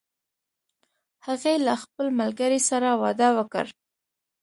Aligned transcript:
هغې 1.25 1.55
له 1.65 1.73
خپل 1.83 2.07
ملګری 2.19 2.59
سره 2.69 2.89
واده 3.01 3.29
وکړ 3.37 3.65